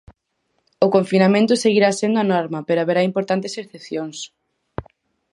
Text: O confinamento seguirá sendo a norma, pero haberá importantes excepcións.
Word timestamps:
O 0.85 0.87
confinamento 0.95 1.53
seguirá 1.63 1.89
sendo 1.99 2.17
a 2.19 2.29
norma, 2.33 2.59
pero 2.67 2.79
haberá 2.81 3.01
importantes 3.11 3.53
excepcións. 3.61 4.17